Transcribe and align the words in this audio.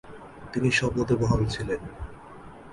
তিনি 0.53 0.69
স্বপদে 0.71 1.15
বহাল 1.15 1.41
ছিলেন। 1.45 1.81